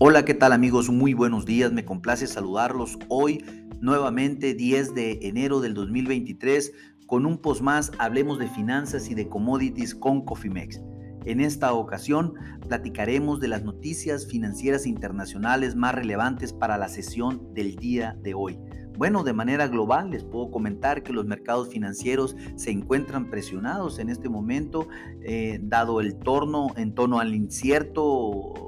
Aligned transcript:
Hola, 0.00 0.24
¿qué 0.24 0.32
tal 0.32 0.52
amigos? 0.52 0.90
Muy 0.90 1.12
buenos 1.12 1.44
días, 1.44 1.72
me 1.72 1.84
complace 1.84 2.28
saludarlos 2.28 3.00
hoy 3.08 3.44
nuevamente 3.80 4.54
10 4.54 4.94
de 4.94 5.18
enero 5.22 5.58
del 5.60 5.74
2023 5.74 6.72
con 7.06 7.26
un 7.26 7.38
post 7.38 7.62
más, 7.62 7.90
hablemos 7.98 8.38
de 8.38 8.46
finanzas 8.46 9.10
y 9.10 9.16
de 9.16 9.28
commodities 9.28 9.96
con 9.96 10.24
Cofimex. 10.24 10.80
En 11.24 11.40
esta 11.40 11.72
ocasión 11.72 12.34
platicaremos 12.68 13.40
de 13.40 13.48
las 13.48 13.64
noticias 13.64 14.28
financieras 14.28 14.86
internacionales 14.86 15.74
más 15.74 15.96
relevantes 15.96 16.52
para 16.52 16.78
la 16.78 16.88
sesión 16.88 17.52
del 17.52 17.74
día 17.74 18.16
de 18.22 18.34
hoy. 18.34 18.56
Bueno, 18.96 19.24
de 19.24 19.32
manera 19.32 19.66
global 19.66 20.10
les 20.10 20.22
puedo 20.22 20.52
comentar 20.52 21.02
que 21.02 21.12
los 21.12 21.26
mercados 21.26 21.70
financieros 21.70 22.36
se 22.54 22.70
encuentran 22.70 23.30
presionados 23.30 23.98
en 23.98 24.10
este 24.10 24.28
momento, 24.28 24.86
eh, 25.24 25.58
dado 25.60 26.00
el 26.00 26.20
torno 26.20 26.68
en 26.76 26.94
torno 26.94 27.18
al 27.18 27.34
incierto 27.34 28.67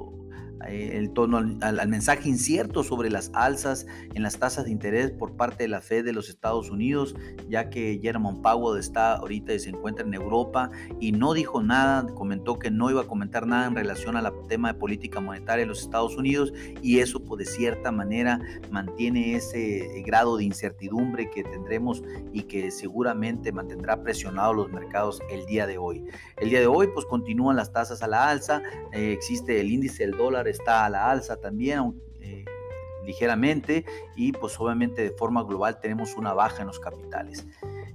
eh, 0.71 0.97
el 0.97 1.11
tono 1.11 1.37
al, 1.37 1.87
mensaje 1.89 2.29
incierto 2.29 2.83
sobre 2.83 3.09
las 3.09 3.29
alzas 3.33 3.85
en 4.13 4.23
las 4.23 4.37
tasas 4.37 4.63
de 4.65 4.71
interés 4.71 5.11
por 5.11 5.35
parte 5.35 5.63
de 5.63 5.67
la 5.67 5.81
Fed 5.81 6.05
de 6.05 6.13
los 6.13 6.29
Estados 6.29 6.69
Unidos, 6.69 7.13
ya 7.49 7.69
que 7.69 7.99
Jerome 8.01 8.39
Powell 8.41 8.79
está 8.79 9.15
ahorita 9.15 9.53
y 9.53 9.59
se 9.59 9.69
encuentra 9.69 10.05
en 10.05 10.13
Europa 10.13 10.71
y 11.01 11.11
no 11.11 11.33
dijo 11.33 11.61
nada, 11.61 12.05
comentó 12.15 12.57
que 12.57 12.71
no 12.71 12.89
iba 12.89 13.01
a 13.01 13.07
comentar 13.07 13.45
nada 13.47 13.67
en 13.67 13.75
relación 13.75 14.15
al 14.15 14.31
tema 14.47 14.71
de 14.71 14.79
política 14.79 15.19
monetaria 15.19 15.65
de 15.65 15.67
los 15.67 15.81
Estados 15.81 16.15
Unidos 16.15 16.53
y 16.81 16.99
eso 16.99 17.21
pues, 17.21 17.39
de 17.39 17.53
cierta 17.53 17.91
manera 17.91 18.39
mantiene 18.69 19.35
ese 19.35 20.01
grado 20.05 20.37
de 20.37 20.45
incertidumbre 20.45 21.29
que 21.29 21.43
tendremos 21.43 22.01
y 22.31 22.43
que 22.43 22.71
seguramente 22.71 23.51
mantendrá 23.51 24.01
presionados 24.03 24.55
los 24.55 24.71
mercados 24.71 25.21
el 25.29 25.45
día 25.47 25.67
de 25.67 25.77
hoy. 25.77 26.05
El 26.37 26.49
día 26.49 26.61
de 26.61 26.67
hoy 26.67 26.87
pues 26.93 27.05
continúan 27.07 27.57
las 27.57 27.73
tasas 27.73 28.01
a 28.03 28.07
la 28.07 28.29
alza, 28.29 28.61
eh, 28.93 29.11
existe 29.11 29.59
el 29.59 29.69
índice 29.69 30.05
del 30.05 30.11
dólar 30.11 30.47
está 30.47 30.60
a 30.67 30.89
la 30.89 31.11
alza 31.11 31.37
también, 31.37 32.01
eh, 32.19 32.45
ligeramente, 33.05 33.85
y 34.15 34.31
pues 34.31 34.59
obviamente 34.59 35.01
de 35.01 35.11
forma 35.11 35.43
global 35.43 35.79
tenemos 35.79 36.15
una 36.15 36.33
baja 36.33 36.61
en 36.61 36.67
los 36.67 36.79
capitales. 36.79 37.45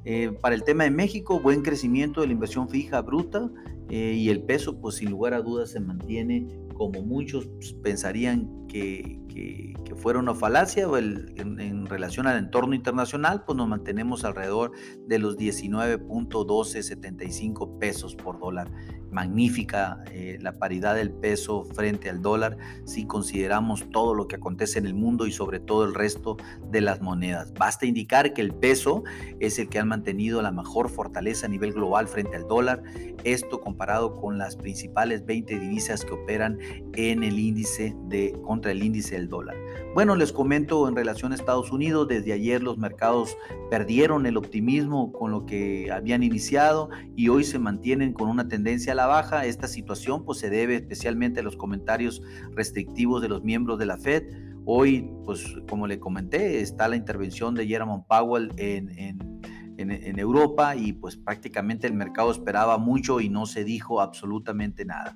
Eh, 0.04 0.32
para 0.40 0.54
el 0.54 0.62
tema 0.62 0.84
de 0.84 0.90
México, 0.90 1.40
buen 1.40 1.62
crecimiento 1.62 2.20
de 2.20 2.28
la 2.28 2.32
inversión 2.32 2.68
fija 2.68 3.02
bruta 3.02 3.50
eh, 3.88 4.14
y 4.16 4.30
el 4.30 4.42
peso, 4.42 4.80
pues 4.80 4.96
sin 4.96 5.10
lugar 5.10 5.34
a 5.34 5.42
dudas 5.42 5.70
se 5.70 5.80
mantiene 5.80 6.46
como 6.74 7.02
muchos 7.02 7.46
pues, 7.46 7.72
pensarían 7.72 8.65
que, 8.66 9.20
que, 9.28 9.74
fuera 9.96 10.18
una 10.18 10.34
falacia 10.34 10.84
en, 10.84 11.58
en, 11.58 11.86
relación 11.86 12.26
al 12.26 12.36
entorno 12.36 12.74
internacional, 12.74 13.44
pues 13.46 13.56
nos 13.56 13.66
mantenemos 13.66 14.24
alrededor 14.24 14.72
de 15.06 15.18
los 15.18 15.38
19.1275 15.38 17.78
pesos 17.78 18.14
por 18.14 18.38
dólar 18.38 18.70
magnífica 19.10 20.02
eh, 20.10 20.38
la 20.40 20.58
paridad 20.58 20.94
del 20.94 21.10
peso 21.10 21.64
frente 21.64 22.10
al 22.10 22.22
dólar 22.22 22.56
si 22.84 23.06
consideramos 23.06 23.88
todo 23.90 24.14
lo 24.14 24.28
que 24.28 24.36
acontece 24.36 24.78
en 24.78 24.86
el 24.86 24.94
mundo 24.94 25.26
y 25.26 25.32
sobre 25.32 25.60
todo 25.60 25.84
el 25.84 25.94
resto 25.94 26.36
de 26.70 26.80
las 26.80 27.00
monedas. 27.00 27.52
Basta 27.54 27.86
indicar 27.86 28.34
que 28.34 28.42
el 28.42 28.54
peso 28.54 29.04
es 29.40 29.58
el 29.58 29.68
que 29.68 29.78
ha 29.78 29.84
mantenido 29.84 30.42
la 30.42 30.52
mejor 30.52 30.90
fortaleza 30.90 31.46
a 31.46 31.48
nivel 31.48 31.72
global 31.72 32.08
frente 32.08 32.36
al 32.36 32.46
dólar, 32.46 32.82
esto 33.24 33.60
comparado 33.60 34.16
con 34.16 34.38
las 34.38 34.56
principales 34.56 35.24
20 35.24 35.58
divisas 35.58 36.04
que 36.04 36.12
operan 36.12 36.58
en 36.94 37.22
el 37.22 37.38
índice 37.38 37.94
de 38.08 38.34
contra 38.56 38.72
el 38.72 38.82
índice 38.82 39.16
del 39.16 39.28
dólar. 39.28 39.54
Bueno, 39.92 40.16
les 40.16 40.32
comento 40.32 40.88
en 40.88 40.96
relación 40.96 41.32
a 41.32 41.34
Estados 41.34 41.72
Unidos, 41.72 42.08
desde 42.08 42.32
ayer 42.32 42.62
los 42.62 42.78
mercados 42.78 43.36
perdieron 43.70 44.24
el 44.24 44.38
optimismo 44.38 45.12
con 45.12 45.30
lo 45.30 45.44
que 45.44 45.90
habían 45.92 46.22
iniciado 46.22 46.88
y 47.14 47.28
hoy 47.28 47.44
se 47.44 47.58
mantienen 47.58 48.14
con 48.14 48.30
una 48.30 48.48
tendencia 48.48 48.92
a 48.92 48.94
la 48.94 49.06
baja. 49.06 49.44
Esta 49.44 49.68
situación 49.68 50.24
pues, 50.24 50.38
se 50.38 50.48
debe 50.48 50.76
especialmente 50.76 51.40
a 51.40 51.42
los 51.42 51.54
comentarios 51.54 52.22
restrictivos 52.54 53.20
de 53.20 53.28
los 53.28 53.44
miembros 53.44 53.78
de 53.78 53.84
la 53.84 53.98
Fed. 53.98 54.24
Hoy, 54.64 55.10
pues 55.26 55.44
como 55.68 55.86
le 55.86 56.00
comenté, 56.00 56.62
está 56.62 56.88
la 56.88 56.96
intervención 56.96 57.54
de 57.54 57.66
Jerome 57.66 58.04
Powell 58.08 58.52
en, 58.56 58.88
en, 58.98 59.90
en, 59.90 60.18
Europa 60.18 60.74
y 60.76 60.94
pues 60.94 61.18
prácticamente 61.18 61.86
el 61.86 61.92
mercado 61.92 62.30
esperaba 62.30 62.78
mucho 62.78 63.20
y 63.20 63.28
no 63.28 63.44
se 63.44 63.64
dijo 63.64 64.00
absolutamente 64.00 64.86
nada. 64.86 65.14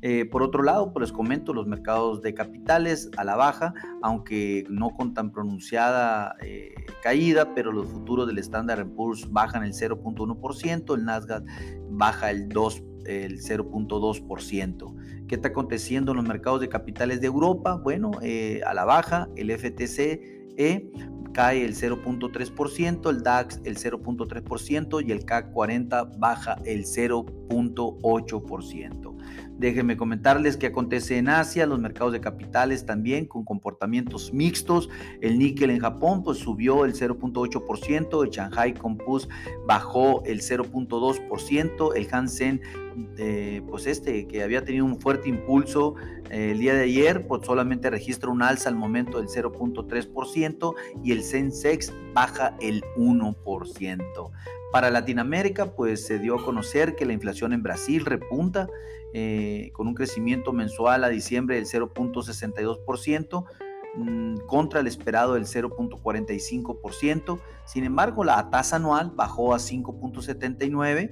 Eh, 0.00 0.26
por 0.26 0.42
otro 0.42 0.62
lado, 0.62 0.92
pues 0.92 1.08
les 1.08 1.12
comento 1.12 1.52
los 1.52 1.66
mercados 1.66 2.22
de 2.22 2.34
capitales 2.34 3.10
a 3.16 3.24
la 3.24 3.36
baja, 3.36 3.74
aunque 4.02 4.64
no 4.68 4.90
con 4.90 5.14
tan 5.14 5.32
pronunciada 5.32 6.36
eh, 6.42 6.74
caída, 7.02 7.54
pero 7.54 7.72
los 7.72 7.88
futuros 7.88 8.26
del 8.26 8.38
Standard 8.38 8.86
Poor's 8.88 9.30
bajan 9.30 9.64
el 9.64 9.72
0.1%, 9.72 10.94
el 10.94 11.04
Nasdaq 11.04 11.44
baja 11.90 12.30
el 12.30 12.48
2 12.48 12.82
el 13.06 13.40
0.2%. 13.40 15.26
¿Qué 15.26 15.34
está 15.34 15.48
aconteciendo 15.48 16.12
en 16.12 16.18
los 16.18 16.26
mercados 16.26 16.60
de 16.60 16.68
capitales 16.68 17.20
de 17.20 17.26
Europa? 17.26 17.80
Bueno, 17.82 18.12
eh, 18.22 18.60
a 18.66 18.74
la 18.74 18.84
baja, 18.84 19.28
el 19.36 19.50
FTSE 19.50 20.38
cae 21.32 21.64
el 21.64 21.74
0.3%, 21.74 23.10
el 23.10 23.22
DAX 23.22 23.60
el 23.64 23.78
0.3% 23.78 25.06
y 25.06 25.12
el 25.12 25.24
CAC 25.24 25.52
40 25.52 26.04
baja 26.18 26.58
el 26.64 26.84
0.8%. 26.84 29.17
Déjenme 29.58 29.96
comentarles 29.96 30.56
qué 30.56 30.66
acontece 30.68 31.18
en 31.18 31.28
Asia, 31.28 31.66
los 31.66 31.80
mercados 31.80 32.12
de 32.12 32.20
capitales 32.20 32.86
también 32.86 33.26
con 33.26 33.44
comportamientos 33.44 34.32
mixtos. 34.32 34.88
El 35.20 35.38
níquel 35.38 35.70
en 35.70 35.80
Japón 35.80 36.22
pues 36.22 36.38
subió 36.38 36.84
el 36.84 36.94
0.8%, 36.94 38.24
el 38.24 38.30
Shanghai 38.30 38.74
Composite 38.74 39.32
bajó 39.66 40.22
el 40.24 40.40
0.2%, 40.40 41.92
el 41.96 42.08
Hansen 42.10 42.60
eh, 43.16 43.62
pues 43.68 43.86
este 43.86 44.26
que 44.26 44.42
había 44.42 44.64
tenido 44.64 44.84
un 44.84 45.00
fuerte 45.00 45.28
impulso 45.28 45.94
eh, 46.30 46.50
el 46.50 46.58
día 46.58 46.74
de 46.74 46.82
ayer 46.82 47.26
pues 47.26 47.46
solamente 47.46 47.90
registra 47.90 48.28
un 48.30 48.42
alza 48.42 48.68
al 48.68 48.74
momento 48.74 49.18
del 49.18 49.28
0.3% 49.28 50.74
y 51.04 51.12
el 51.12 51.22
Sensex 51.22 51.92
baja 52.12 52.56
el 52.60 52.82
1%. 52.96 54.30
Para 54.72 54.90
Latinoamérica, 54.90 55.74
pues 55.74 56.04
se 56.06 56.18
dio 56.18 56.38
a 56.38 56.44
conocer 56.44 56.94
que 56.94 57.06
la 57.06 57.14
inflación 57.14 57.52
en 57.52 57.62
Brasil 57.62 58.04
repunta 58.04 58.68
eh, 59.14 59.70
con 59.72 59.88
un 59.88 59.94
crecimiento 59.94 60.52
mensual 60.52 61.02
a 61.04 61.08
diciembre 61.08 61.56
del 61.56 61.64
0.62% 61.64 63.44
mm, 63.96 64.36
contra 64.46 64.80
el 64.80 64.86
esperado 64.86 65.32
del 65.34 65.46
0.45%. 65.46 67.40
Sin 67.64 67.84
embargo, 67.84 68.24
la 68.24 68.50
tasa 68.50 68.76
anual 68.76 69.12
bajó 69.14 69.54
a 69.54 69.58
5.79 69.58 71.10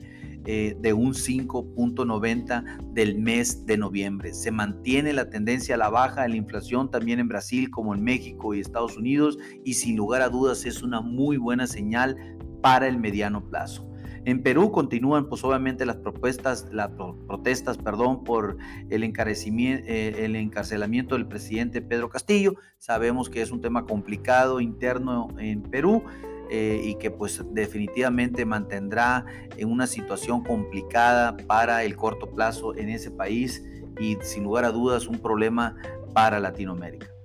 eh, 0.49 0.77
de 0.79 0.93
un 0.93 1.15
5.90 1.15 2.93
del 2.93 3.19
mes 3.19 3.65
de 3.65 3.79
noviembre. 3.79 4.35
Se 4.35 4.51
mantiene 4.51 5.15
la 5.15 5.31
tendencia 5.31 5.75
a 5.75 5.79
la 5.79 5.89
baja 5.89 6.23
de 6.23 6.29
la 6.29 6.37
inflación 6.37 6.91
también 6.91 7.19
en 7.19 7.29
Brasil 7.29 7.71
como 7.71 7.95
en 7.95 8.05
México 8.05 8.55
y 8.55 8.61
Estados 8.61 8.97
Unidos 8.97 9.39
y 9.65 9.75
sin 9.75 9.97
lugar 9.97 10.21
a 10.21 10.29
dudas 10.29 10.67
es 10.67 10.83
una 10.83 11.01
muy 11.01 11.37
buena 11.37 11.67
señal 11.67 12.36
para 12.61 12.89
el 12.89 12.99
mediano 12.99 13.49
plazo. 13.49 13.87
En 14.27 14.43
Perú 14.43 14.73
continúan, 14.73 15.29
pues 15.29 15.45
obviamente 15.45 15.87
las 15.87 15.97
propuestas, 15.97 16.67
las 16.73 16.91
protestas, 16.91 17.79
perdón, 17.79 18.25
por 18.25 18.57
el 18.91 19.05
encarecimiento, 19.05 19.85
eh, 19.87 20.25
el 20.25 20.35
encarcelamiento 20.35 21.15
del 21.15 21.27
presidente 21.27 21.81
Pedro 21.81 22.09
Castillo. 22.09 22.55
Sabemos 22.79 23.31
que 23.31 23.41
es 23.41 23.53
un 23.53 23.61
tema 23.61 23.87
complicado 23.87 24.61
interno 24.61 25.29
en 25.39 25.63
Perú. 25.63 26.03
Eh, 26.49 26.81
y 26.85 26.95
que 26.95 27.11
pues 27.11 27.45
definitivamente 27.51 28.45
mantendrá 28.45 29.27
en 29.57 29.69
una 29.69 29.89
situación 29.89 30.45
complicada 30.45 31.37
para 31.37 31.83
el 31.83 31.97
corto 31.97 32.31
plazo 32.31 32.73
en 32.77 32.89
ese 32.89 33.11
país 33.11 33.65
y 33.99 34.17
sin 34.21 34.45
lugar 34.45 34.65
a 34.65 34.71
dudas 34.71 35.09
un 35.09 35.19
problema 35.19 35.75
para 36.15 36.39
Latinoamérica. 36.39 37.16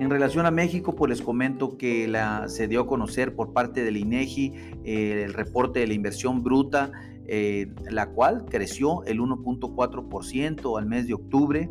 En 0.00 0.10
relación 0.10 0.46
a 0.46 0.52
México, 0.52 0.94
pues 0.94 1.10
les 1.10 1.22
comento 1.22 1.76
que 1.76 2.06
la, 2.06 2.48
se 2.48 2.68
dio 2.68 2.82
a 2.82 2.86
conocer 2.86 3.34
por 3.34 3.52
parte 3.52 3.82
del 3.82 3.96
INEGI 3.96 4.52
eh, 4.84 5.22
el 5.24 5.34
reporte 5.34 5.80
de 5.80 5.88
la 5.88 5.94
inversión 5.94 6.44
bruta, 6.44 6.92
eh, 7.26 7.66
la 7.90 8.10
cual 8.10 8.44
creció 8.48 9.04
el 9.04 9.20
1.4% 9.20 10.78
al 10.78 10.86
mes 10.86 11.08
de 11.08 11.14
octubre 11.14 11.68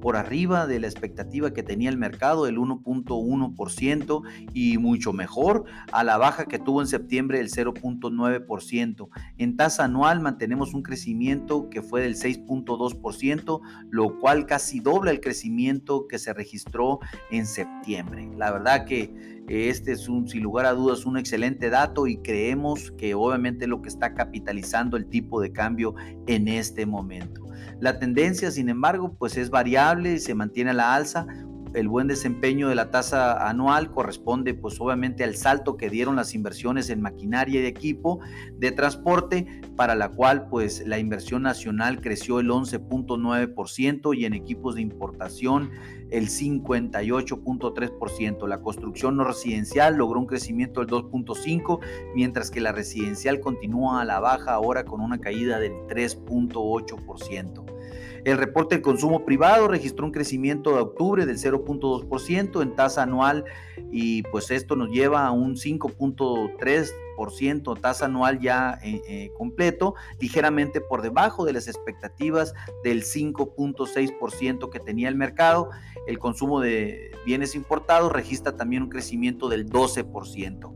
por 0.00 0.16
arriba 0.16 0.66
de 0.66 0.80
la 0.80 0.86
expectativa 0.86 1.52
que 1.52 1.62
tenía 1.62 1.90
el 1.90 1.98
mercado, 1.98 2.46
el 2.46 2.56
1.1% 2.58 4.22
y 4.54 4.78
mucho 4.78 5.12
mejor 5.12 5.64
a 5.92 6.04
la 6.04 6.16
baja 6.16 6.46
que 6.46 6.58
tuvo 6.58 6.80
en 6.80 6.86
septiembre 6.86 7.40
el 7.40 7.50
0.9%. 7.50 9.08
En 9.38 9.56
tasa 9.56 9.84
anual 9.84 10.20
mantenemos 10.20 10.74
un 10.74 10.82
crecimiento 10.82 11.68
que 11.70 11.82
fue 11.82 12.02
del 12.02 12.16
6.2%, 12.16 13.60
lo 13.90 14.18
cual 14.18 14.46
casi 14.46 14.80
dobla 14.80 15.10
el 15.10 15.20
crecimiento 15.20 16.06
que 16.08 16.18
se 16.18 16.32
registró 16.32 17.00
en 17.30 17.46
septiembre. 17.46 18.28
La 18.36 18.52
verdad 18.52 18.84
que 18.84 19.38
este 19.48 19.92
es 19.92 20.08
un, 20.08 20.28
sin 20.28 20.42
lugar 20.42 20.66
a 20.66 20.72
dudas, 20.72 21.06
un 21.06 21.16
excelente 21.16 21.70
dato 21.70 22.06
y 22.06 22.18
creemos 22.18 22.90
que 22.92 23.14
obviamente 23.14 23.66
lo 23.66 23.80
que 23.80 23.88
está 23.88 24.14
capitalizando 24.14 24.96
el 24.96 25.06
tipo 25.06 25.40
de 25.40 25.52
cambio 25.52 25.94
en 26.26 26.48
este 26.48 26.84
momento. 26.84 27.47
La 27.80 27.98
tendencia, 27.98 28.50
sin 28.50 28.68
embargo, 28.68 29.14
pues 29.18 29.36
es 29.36 29.50
variable 29.50 30.14
y 30.14 30.18
se 30.18 30.34
mantiene 30.34 30.70
a 30.70 30.74
la 30.74 30.94
alza 30.94 31.26
el 31.74 31.88
buen 31.88 32.08
desempeño 32.08 32.68
de 32.68 32.74
la 32.74 32.90
tasa 32.90 33.48
anual 33.48 33.90
corresponde 33.90 34.52
pues 34.54 34.80
obviamente 34.80 35.24
al 35.24 35.36
salto 35.36 35.76
que 35.76 35.90
dieron 35.90 36.16
las 36.16 36.34
inversiones 36.34 36.90
en 36.90 37.00
maquinaria 37.00 37.62
y 37.62 37.66
equipo 37.66 38.18
de 38.56 38.72
transporte, 38.72 39.46
para 39.76 39.94
la 39.94 40.08
cual 40.10 40.48
pues 40.48 40.84
la 40.86 40.98
inversión 40.98 41.42
nacional 41.42 42.00
creció 42.00 42.40
el 42.40 42.48
11.9% 42.48 44.16
y 44.16 44.24
en 44.24 44.32
equipos 44.34 44.74
de 44.74 44.80
importación 44.82 45.70
el 46.10 46.28
58.3%. 46.28 48.48
La 48.48 48.60
construcción 48.60 49.16
no 49.16 49.24
residencial 49.24 49.96
logró 49.96 50.20
un 50.20 50.26
crecimiento 50.26 50.80
del 50.80 50.88
2.5%, 50.88 51.80
mientras 52.14 52.50
que 52.50 52.60
la 52.60 52.72
residencial 52.72 53.40
continúa 53.40 54.00
a 54.00 54.04
la 54.04 54.20
baja 54.20 54.54
ahora 54.54 54.84
con 54.84 55.00
una 55.00 55.18
caída 55.18 55.58
del 55.60 55.72
3.8%. 55.88 57.77
El 58.24 58.38
reporte 58.38 58.74
del 58.74 58.82
consumo 58.82 59.24
privado 59.24 59.68
registró 59.68 60.06
un 60.06 60.12
crecimiento 60.12 60.74
de 60.74 60.80
octubre 60.80 61.24
del 61.26 61.38
0.2% 61.38 62.62
en 62.62 62.74
tasa 62.74 63.02
anual 63.02 63.44
y 63.90 64.22
pues 64.24 64.50
esto 64.50 64.76
nos 64.76 64.90
lleva 64.90 65.26
a 65.26 65.30
un 65.30 65.56
5.3% 65.56 67.80
tasa 67.80 68.06
anual 68.06 68.40
ya 68.40 68.78
eh, 68.82 69.00
eh, 69.08 69.30
completo, 69.36 69.94
ligeramente 70.20 70.80
por 70.80 71.02
debajo 71.02 71.44
de 71.44 71.52
las 71.52 71.68
expectativas 71.68 72.54
del 72.84 73.02
5.6% 73.02 74.70
que 74.70 74.80
tenía 74.80 75.08
el 75.08 75.16
mercado. 75.16 75.70
El 76.06 76.18
consumo 76.18 76.60
de 76.60 77.10
bienes 77.26 77.54
importados 77.54 78.10
registra 78.12 78.56
también 78.56 78.84
un 78.84 78.88
crecimiento 78.88 79.48
del 79.48 79.68
12%. 79.68 80.74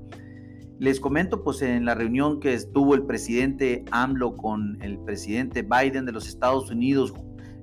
Les 0.78 0.98
comento, 0.98 1.44
pues 1.44 1.62
en 1.62 1.84
la 1.84 1.94
reunión 1.94 2.40
que 2.40 2.54
estuvo 2.54 2.96
el 2.96 3.04
presidente 3.04 3.84
AMLO 3.92 4.36
con 4.36 4.82
el 4.82 4.98
presidente 4.98 5.62
Biden 5.62 6.06
de 6.06 6.12
los 6.12 6.26
Estados 6.26 6.72
Unidos 6.72 7.14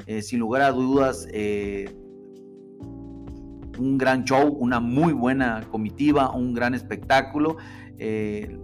eh, 0.10 0.24
sin 0.24 0.40
lugar 0.40 0.64
a 0.64 0.72
dudas, 0.72 1.28
eh, 1.32 1.96
un 3.78 3.96
gran 4.00 4.24
show, 4.24 4.48
una 4.48 4.80
muy 4.80 5.14
buena 5.14 5.64
comitiva, 5.70 6.32
un 6.32 6.56
gran 6.56 6.74
espectáculo. 6.74 7.58
Eh, 8.00 8.58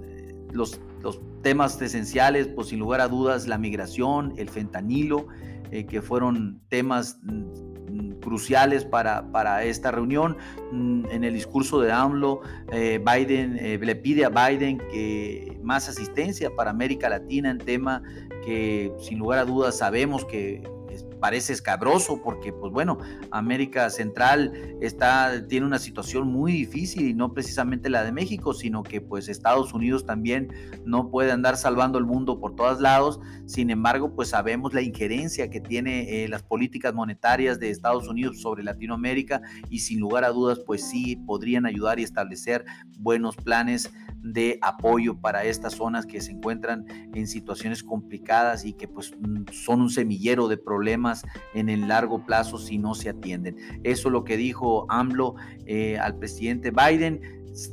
los, 0.51 0.81
los, 1.03 1.21
temas 1.43 1.79
esenciales, 1.79 2.47
pues 2.47 2.69
sin 2.69 2.79
lugar 2.79 2.99
a 2.99 3.07
dudas, 3.07 3.47
la 3.47 3.59
migración, 3.59 4.33
el 4.37 4.49
fentanilo, 4.49 5.27
que 5.69 6.01
fueron 6.01 6.61
temas 6.69 7.19
mm, 7.21 8.13
cruciales 8.21 8.83
para, 8.83 9.31
para, 9.31 9.63
esta 9.65 9.91
reunión. 9.91 10.37
Mm, 10.71 11.05
en 11.11 11.23
el 11.23 11.35
discurso 11.35 11.79
de 11.79 11.91
AMLO, 11.91 12.41
Biden 12.71 13.57
le 13.57 13.95
pide 13.97 14.25
a 14.25 14.29
Biden 14.29 14.79
que 14.79 15.59
más 15.61 15.87
asistencia 15.89 16.49
para 16.55 16.71
América 16.71 17.07
Latina 17.07 17.51
en 17.51 17.59
tema 17.59 18.01
que 18.43 18.91
sin 18.97 19.19
lugar 19.19 19.37
a 19.37 19.45
dudas 19.45 19.77
sabemos 19.77 20.25
que 20.25 20.63
parece 21.19 21.53
escabroso 21.53 22.21
porque, 22.23 22.53
pues 22.53 22.71
bueno, 22.71 22.97
América 23.31 23.89
Central 23.89 24.53
está, 24.81 25.47
tiene 25.47 25.65
una 25.65 25.79
situación 25.79 26.27
muy 26.27 26.51
difícil 26.51 27.07
y 27.07 27.13
no 27.13 27.33
precisamente 27.33 27.89
la 27.89 28.03
de 28.03 28.11
México, 28.11 28.53
sino 28.53 28.83
que 28.83 29.01
pues 29.01 29.27
Estados 29.27 29.73
Unidos 29.73 30.05
también 30.05 30.49
no 30.85 31.09
puede 31.09 31.31
andar 31.31 31.57
salvando 31.57 31.97
el 31.97 32.05
mundo 32.05 32.39
por 32.39 32.55
todos 32.55 32.81
lados. 32.81 33.19
Sin 33.45 33.69
embargo, 33.69 34.15
pues 34.15 34.29
sabemos 34.29 34.73
la 34.73 34.81
injerencia 34.81 35.49
que 35.49 35.61
tiene 35.61 36.23
eh, 36.23 36.27
las 36.27 36.43
políticas 36.43 36.93
monetarias 36.93 37.59
de 37.59 37.69
Estados 37.69 38.07
Unidos 38.07 38.41
sobre 38.41 38.63
Latinoamérica 38.63 39.41
y 39.69 39.79
sin 39.79 39.99
lugar 39.99 40.23
a 40.23 40.29
dudas, 40.29 40.59
pues 40.65 40.87
sí 40.87 41.15
podrían 41.25 41.65
ayudar 41.65 41.99
y 41.99 42.03
establecer 42.03 42.65
buenos 42.99 43.35
planes 43.35 43.91
de 44.25 44.57
apoyo 44.61 45.19
para 45.19 45.43
estas 45.43 45.73
zonas 45.73 46.05
que 46.05 46.19
se 46.19 46.31
encuentran 46.31 46.85
en 47.13 47.27
situaciones 47.27 47.83
complicadas 47.83 48.65
y 48.65 48.73
que 48.73 48.87
pues 48.87 49.13
mm, 49.19 49.43
son 49.51 49.81
un 49.81 49.89
semillero 49.89 50.47
de 50.47 50.57
problemas 50.57 51.23
en 51.53 51.69
el 51.69 51.87
largo 51.87 52.25
plazo 52.25 52.57
si 52.57 52.79
no 52.79 52.95
se 52.95 53.09
atienden. 53.09 53.55
Eso 53.83 54.07
es 54.07 54.11
lo 54.11 54.23
que 54.23 54.35
dijo 54.35 54.87
AMLO 54.89 55.35
eh, 55.67 55.97
al 55.99 56.17
presidente 56.17 56.71
Biden 56.71 57.21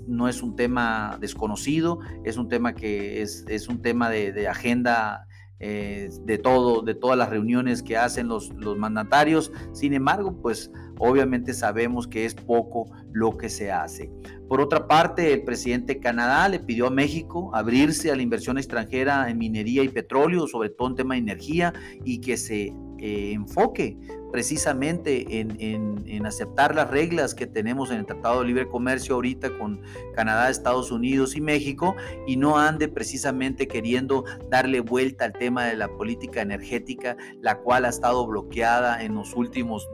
no 0.07 0.29
es 0.29 0.43
un 0.43 0.55
tema 0.55 1.19
desconocido, 1.21 2.01
es 2.25 2.37
un 2.37 2.49
tema 2.49 2.75
que 2.75 3.23
es, 3.23 3.45
es 3.49 3.69
un 3.69 3.83
tema 3.83 4.11
de, 4.11 4.47
agenda 4.47 5.27
eh, 5.65 6.11
de 6.25 6.39
todo, 6.39 6.83
de 6.83 6.97
todas 6.97 7.17
las 7.17 7.31
reuniones 7.31 7.85
que 7.85 7.97
hacen 7.97 8.27
los, 8.27 8.51
los 8.57 8.77
mandatarios. 8.77 9.53
Sin 9.73 9.95
embargo, 9.95 10.37
pues 10.43 10.73
obviamente 10.99 11.55
sabemos 11.55 12.09
que 12.09 12.25
es 12.25 12.35
poco 12.35 12.91
lo 13.13 13.37
que 13.37 13.49
se 13.49 13.71
hace. 13.71 14.11
Por 14.49 14.61
otra 14.61 14.89
parte, 14.89 15.33
el 15.33 15.45
presidente 15.45 15.95
de 15.95 16.01
Canadá 16.01 16.49
le 16.49 16.59
pidió 16.59 16.89
a 16.89 16.91
México 16.91 17.51
abrirse 17.55 18.11
a 18.11 18.17
la 18.17 18.23
inversión 18.23 18.59
extranjera 18.59 19.31
en 19.31 19.39
minería 19.39 19.85
y 19.85 19.89
petróleo, 19.89 20.49
sobre 20.49 20.71
todo 20.71 20.89
en 20.89 20.97
tema 20.97 21.15
de 21.15 21.21
energía, 21.21 21.73
y 22.05 22.21
que 22.21 22.37
se 22.37 22.75
eh, 23.05 23.33
enfoque 23.33 23.97
precisamente 24.31 25.41
en, 25.41 26.25
aceptar 26.25 26.73
las 26.73 26.89
reglas 26.89 27.35
que 27.35 27.49
tenemos 27.49 27.91
en 27.91 27.99
el 27.99 28.07
Tratado 28.07 28.41
de 28.41 28.47
Libre 28.47 28.69
Comercio 28.69 29.17
ahorita 29.17 29.59
con 29.59 29.83
Canadá, 30.15 30.49
Estados 30.49 30.93
Unidos 30.93 31.35
y 31.35 31.41
México 31.41 31.97
y 32.29 32.37
no 32.37 32.59
ande 32.59 32.87
precisamente 32.87 33.67
queriendo 33.67 34.25
darle 34.49 34.79
vuelta 34.79 35.25
al 35.25 35.33
tema 35.33 35.67
de 35.67 35.77
la 35.77 35.89
política 35.89 36.43
energética, 36.43 37.17
la 37.41 37.59
cual 37.59 37.87
ha 37.87 37.89
estado 37.89 38.25
bloqueada 38.25 39.03
en 39.03 39.17
los 39.17 39.35
últimos... 39.35 39.89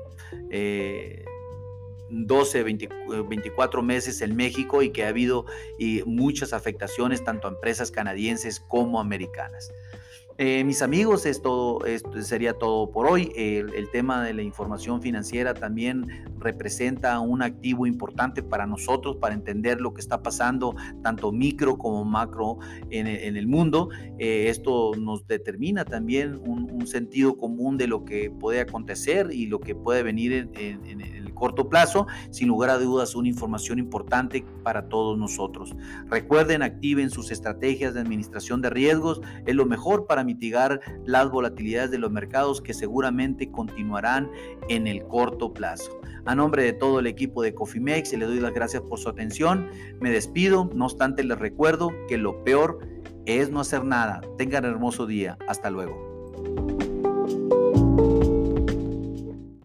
Eh, 0.50 1.24
12, 2.10 2.62
24 2.62 3.82
meses 3.82 4.22
en 4.22 4.34
México 4.34 4.80
y 4.80 4.88
que 4.92 5.04
ha 5.04 5.08
habido 5.08 5.44
muchas 6.06 6.54
afectaciones 6.54 7.22
tanto 7.22 7.48
a 7.48 7.50
empresas 7.50 7.90
canadienses 7.90 8.60
como 8.60 8.98
americanas. 8.98 9.70
Eh, 10.40 10.62
mis 10.62 10.82
amigos, 10.82 11.26
esto, 11.26 11.80
sería 12.20 12.52
todo 12.54 12.92
por 12.92 13.06
hoy. 13.06 13.32
El, 13.34 13.90
tema 13.90 14.22
de 14.22 14.34
la 14.34 14.42
información 14.42 15.02
financiera 15.02 15.52
también 15.52 16.06
representa 16.38 17.18
un 17.18 17.42
activo 17.42 17.86
importante 17.88 18.40
para 18.44 18.64
nosotros, 18.64 19.16
para 19.16 19.34
entender 19.34 19.80
lo 19.80 19.92
que 19.92 20.00
está 20.00 20.22
pasando, 20.22 20.76
tanto 21.02 21.32
micro 21.32 21.76
como 21.76 22.04
macro 22.04 22.58
en, 22.90 23.08
el 23.08 23.48
mundo. 23.48 23.88
Eh, 24.20 24.46
esto 24.48 24.92
nos 24.96 25.26
determina 25.26 25.84
también 25.84 26.40
un, 26.46 26.68
sentido 26.86 27.36
común 27.36 27.76
de 27.76 27.88
lo 27.88 28.04
que 28.04 28.30
puede 28.30 28.60
acontecer 28.60 29.30
y 29.32 29.46
lo 29.46 29.58
que 29.58 29.74
puede 29.74 30.04
venir 30.04 30.48
en, 30.54 30.86
en 30.86 31.17
el 31.28 31.34
corto 31.34 31.68
plazo. 31.68 32.06
Sin 32.30 32.48
lugar 32.48 32.70
a 32.70 32.78
dudas, 32.78 33.14
una 33.14 33.28
información 33.28 33.78
importante 33.78 34.44
para 34.62 34.88
todos 34.88 35.18
nosotros. 35.18 35.76
Recuerden, 36.08 36.62
activen 36.62 37.10
sus 37.10 37.30
estrategias 37.30 37.94
de 37.94 38.00
administración 38.00 38.60
de 38.62 38.70
riesgos. 38.70 39.20
Es 39.46 39.54
lo 39.54 39.66
mejor 39.66 40.06
para 40.06 40.24
mitigar 40.24 40.80
las 41.04 41.30
volatilidades 41.30 41.90
de 41.90 41.98
los 41.98 42.10
mercados 42.10 42.60
que 42.60 42.74
seguramente 42.74 43.50
continuarán 43.50 44.30
en 44.68 44.86
el 44.86 45.06
corto 45.06 45.52
plazo. 45.52 46.00
A 46.24 46.34
nombre 46.34 46.62
de 46.62 46.72
todo 46.72 46.98
el 47.00 47.06
equipo 47.06 47.42
de 47.42 47.54
Cofimex, 47.54 48.12
le 48.12 48.26
doy 48.26 48.40
las 48.40 48.52
gracias 48.52 48.82
por 48.82 48.98
su 48.98 49.08
atención. 49.08 49.68
Me 50.00 50.10
despido, 50.10 50.70
no 50.74 50.86
obstante 50.86 51.24
les 51.24 51.38
recuerdo 51.38 51.90
que 52.08 52.18
lo 52.18 52.44
peor 52.44 52.80
es 53.24 53.50
no 53.50 53.60
hacer 53.60 53.84
nada. 53.84 54.20
Tengan 54.36 54.64
hermoso 54.64 55.06
día. 55.06 55.38
Hasta 55.46 55.70
luego. 55.70 56.87